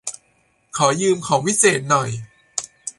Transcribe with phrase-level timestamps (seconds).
[0.77, 2.09] ขอยืมของวิเศษหน่อย